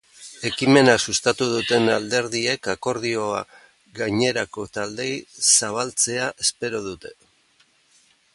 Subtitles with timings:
[0.49, 3.43] Ekimena sustatu duten alderdiek akordioa
[4.01, 5.13] gainerako taldeei
[5.51, 7.15] zabaltzea espero dute.